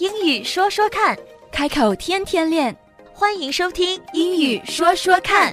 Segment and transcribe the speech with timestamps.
[0.00, 1.16] 英语说说看，
[1.50, 2.76] 开口天天练。
[3.12, 5.52] 欢迎收听《英语说说看》。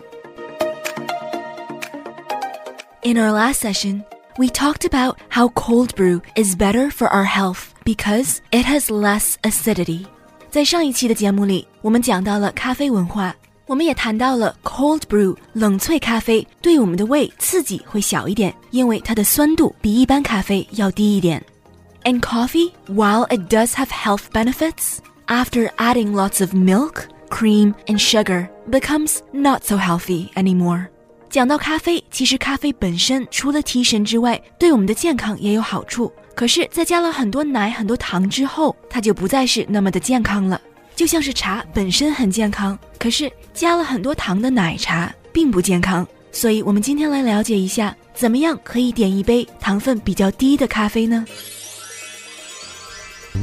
[3.04, 4.04] In our last session,
[4.38, 9.36] we talked about how cold brew is better for our health because it has less
[9.44, 10.06] acidity.
[10.50, 13.34] 在上一期的节目里，我们讲到了咖啡文化，
[13.66, 21.44] 我们也谈到了 cold brew 冷萃咖啡对我们的胃刺激会小一点，因为它的酸度比一般咖啡要低一点。
[22.05, 28.01] And coffee, while it does have health benefits, after adding lots of milk, cream, and
[28.01, 30.87] sugar, becomes not so healthy anymore.
[31.29, 36.11] 讲到咖啡，其实咖啡本身除了提神之外，对我们的健康也有好处。
[36.35, 40.59] 可是，在加了很多奶、很多糖之后，它就不再是那么的健康了。
[40.97, 46.07] 就像是茶本身很健康，可是加了很多糖的奶茶并不健康。
[46.33, 51.27] 所以，我们今天来了解一下，怎么样可以点一杯糖分比较低的咖啡呢？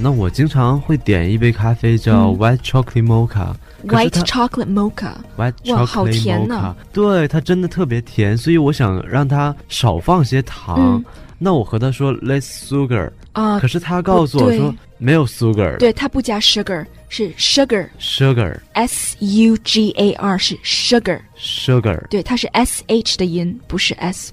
[0.02, 3.54] 那我经常会点一杯咖啡叫嗯 White Chocolate Mocha。
[3.88, 10.78] 可是 White chocolate mocha，White 哇好 Chocolate 甜 Mocha，呐对，它真的特别甜，所以我想让它少放些糖。
[10.80, 11.06] 嗯
[11.38, 23.94] 那我和他说 less sugar，、啊可是他告诉我说没有 sugar，对，它不加 sugar，是 sugar，s sugar u g a r 是 sugar，sugar，对，它是 s h 的音，不是
[23.96, 24.32] s。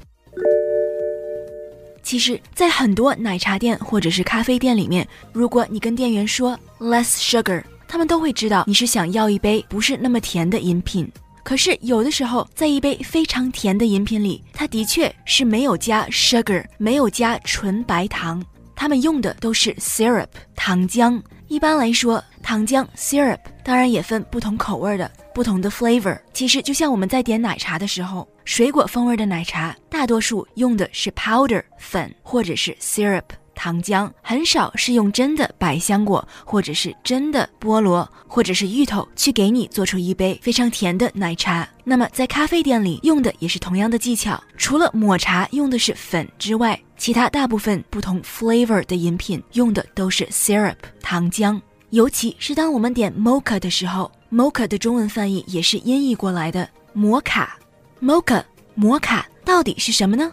[2.02, 11.10] 其实，在很多奶茶店或者是咖啡店里面，如果你跟店员说 less sugar，他们都会知道你是想要一杯不是那么甜的饮品。
[11.44, 21.20] 可是有的时候，在一杯非常甜的饮品里，它的确是没有加 sugar，没有加纯白糖，他们用的都是 syrup 糖浆。
[21.48, 26.20] 一般来说，糖浆 syrup 当然也分不同口味的、不同的 flavor。
[26.34, 33.22] 其实就像我们在点奶茶的时候，水果风味的奶茶大多数用的是 powder 粉或者是 syrup
[33.54, 41.66] 糖浆，很少是用真的百香果或者是真的菠萝或者是芋头去给你做出一杯非常甜的奶茶。
[41.84, 51.58] 那么在咖啡店里用的也是同样的技巧，除了抹茶用的是粉之外，其他大部分不同 flavor 的饮品用的都是 syrup 糖浆。
[51.92, 57.58] 尤其是当我们点 mocha 的时候，mocha 的中文翻译也是音译过来的摩卡。
[58.00, 58.42] mocha
[58.74, 60.32] 摩卡到底是什么呢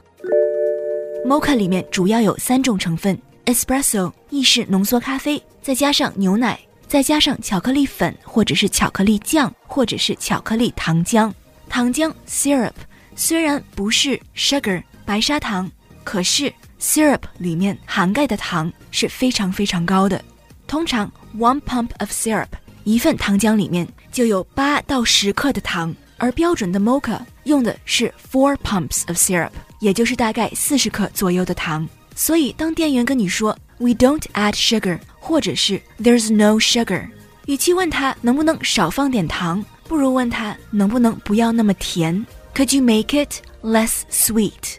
[1.25, 11.29] ？mocha 里面主要有三种成分：espresso 意式浓缩咖啡，再加上牛奶，再加上巧克力粉或者是巧克力酱或者是巧克力糖浆。
[11.67, 12.71] 糖浆 syrup
[13.17, 15.69] 虽然不是 sugar 白砂糖，
[16.05, 20.23] 可是 syrup 里面涵盖的糖是非常非常高的。
[20.69, 22.47] 通常 one pump of syrup
[22.83, 29.49] 一份糖浆里面就有八到十克的糖，而标准的 mocha 用的是 four pumps of syrup，
[29.79, 31.89] 也就是大概四十克左右的糖。
[32.15, 37.09] 所以当店员跟你说 we don't add sugar，或者是 there's no sugar，
[37.47, 42.23] 与其问他能不能少放点糖，不如问他能不能不要那么甜。
[42.53, 44.77] Could you make it less sweet？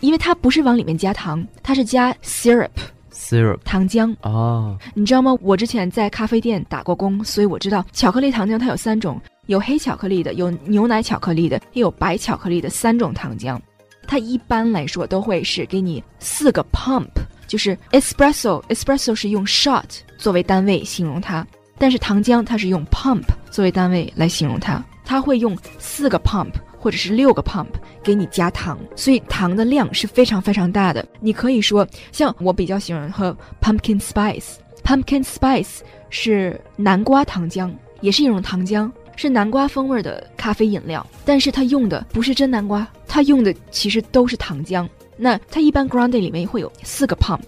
[0.00, 2.70] 因为它不是往里面加糖，它是加 syrup
[3.16, 4.14] syrup 糖浆。
[4.20, 5.34] 哦，你知道吗？
[5.40, 13.58] 我之前在咖啡店打过工，所以我知道巧克力糖浆它有三种，有黑巧克力的，有牛奶巧克力的，也有白巧克力的三种糖浆。
[14.06, 17.08] 它一般来说都会是给你四个 pump，
[17.48, 19.82] 就是 espresso，espresso 是用 shot
[20.16, 21.44] 作为单位形容它，
[21.78, 26.52] 但是糖浆它是用 pump 作为单位来形容它，它会用四个 pump
[26.86, 27.66] 或者是六个 pump
[28.00, 31.04] 给你加糖，所以糖的量是非常非常大的。
[31.18, 35.80] 你可以说，像我比较喜欢喝 pumpkin spice，pumpkin spice
[36.10, 44.88] 是南瓜糖浆，也是一种糖浆，是南瓜风味的咖啡饮料，但是它用的不是真南瓜，它用的其实都是糖浆。
[45.16, 47.42] 那它一般 grande 里面会有四个 pump，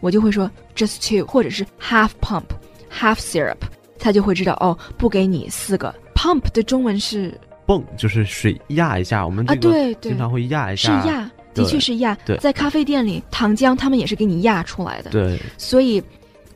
[0.00, 3.58] 我就会说 just two，或者是 half pump，half syrup，
[3.98, 7.38] 他就会知道哦，不给你四个 pump 的中文是
[7.70, 12.36] 泵就是水压一下，我们啊，这个对对经，常会压一下是，压，的确是压对。
[12.38, 16.02] 在咖啡店里，糖浆他们也是给你压出来的，对，所以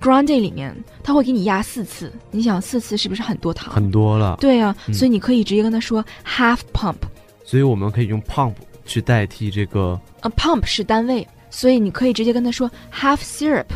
[0.00, 0.74] grande 里面
[1.04, 3.72] 他会给你压四次，你想四次是不是很多糖？
[3.72, 6.96] 很多了，对啊，嗯所以你可以直接跟他说 half pump，
[7.44, 13.66] 所以我们可以用 pump 去代替这个呃，pump 是单位，所以你可以直接跟他说 half syrup，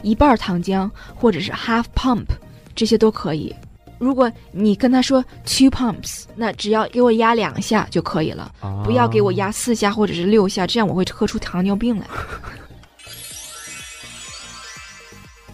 [0.00, 2.24] 一半糖浆，或者是 half pump，
[2.74, 3.54] 这些都可以。
[3.98, 12.06] 如果你跟他说 two pumps，那只要给我压两下就可以了，啊不要给我压四下或者是六下，这样我会喝出糖尿病来。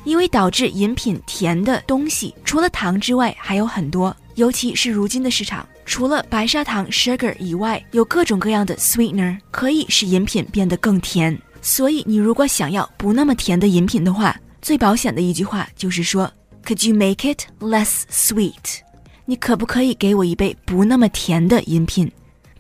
[0.05, 11.41] 因为导致饮品甜的东西，除了糖之外还有很多，尤其是如今的市场，除了白砂糖 sugar 以外，有各种各样的 sweetener 可以使饮品变得更甜。
[11.61, 16.29] 所以你如果想要不那么甜的饮品的话，最保险的一句话就是说
[16.65, 18.81] ，Could you make it less sweet？
[19.25, 22.11] 你可不可以给我一杯不那么甜的饮品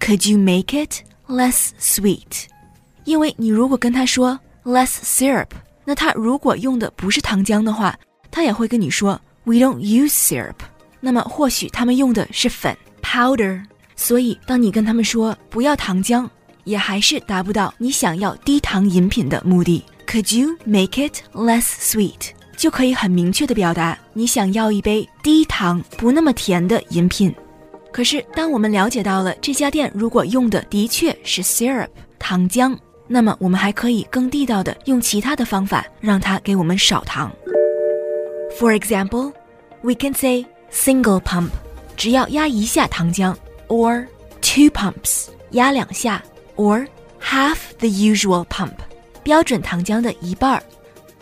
[0.00, 2.46] ？Could you make it less sweet？
[3.04, 5.48] 因为你如果跟他说 less syrup，
[5.84, 7.98] 那他如果用的不是糖浆的话，
[8.30, 10.54] 他也会跟你说 We don't use syrup。
[11.00, 13.64] 那么或许他们用的是粉 powder。
[13.96, 16.28] 所以当你跟他们说不要糖浆，
[16.64, 19.84] 也还是达不到你想要低糖饮品的目的。
[20.06, 22.30] Could you make it less sweet？
[22.56, 27.34] 就可以很明确的表达你想要一杯低糖不那么甜的饮品。
[27.92, 31.88] 可是当我们了解到了这家店如果用的的确是 syrup
[32.18, 32.76] 糖浆，
[33.06, 37.30] 那么我们还可以更地道的用其他的方法让它给我们少糖。
[38.58, 39.32] For example,
[39.82, 41.50] we can say single pump，
[41.96, 43.34] 只要压一下糖浆
[43.68, 44.06] ，or
[44.40, 46.22] two pumps，压两下
[46.56, 46.86] ，or
[47.20, 48.72] half the usual pump，
[49.22, 50.62] 标准糖浆的一半儿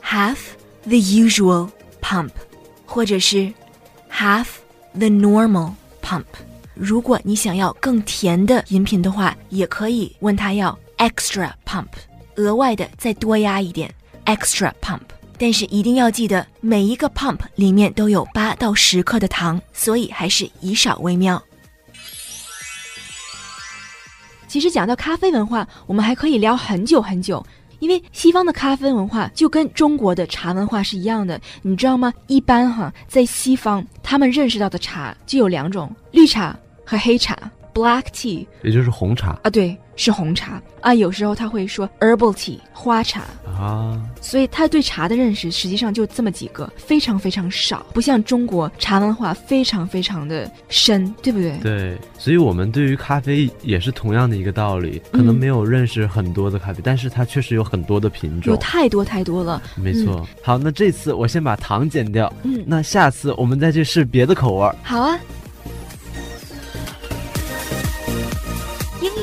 [0.04, 0.36] ，half
[0.82, 1.68] the usual
[2.00, 2.30] pump，
[2.86, 3.52] 或者是
[4.10, 4.46] half
[4.94, 5.72] the normal
[6.02, 6.24] pump。
[6.74, 11.88] 如果你想要更甜的饮品的话，也可以问他要 extra pump，
[12.36, 13.92] 额外的再多压一点
[14.24, 15.00] extra pump。
[15.38, 21.42] 但是一定要记得，每一个 pump 里面都有八到十克的糖，所以还是以少为妙。
[24.46, 27.44] 其实讲到咖啡文化，我们还可以聊很久很久，
[27.80, 32.14] 因为西方的咖啡文化就跟中国的茶文化是一样的，你知道吗？
[32.28, 37.36] 一般哈，在西方他们认识到的茶就有两种：绿茶和黑茶
[37.74, 40.94] （black tea） 也就是红茶啊，对，是红茶啊。
[40.94, 43.22] 有时候他会说 herbal tea 花茶。
[43.44, 44.00] 啊。
[44.20, 51.58] 所以他对茶的认识实际上就这么几个，非常非常少，不像中国茶文化非常非常的深，对不对？
[51.62, 58.58] 对，所以我们对于咖啡也是同样的一个道理，可能没有认识很多的咖啡，但是它确实有很多的品种有。
[58.60, 59.60] 太多太多了。
[59.74, 60.26] 没错。
[60.42, 64.74] 好，那这次我先把糖减掉，嗯，那下次我们再去试别的口味儿。
[64.82, 65.18] 好啊。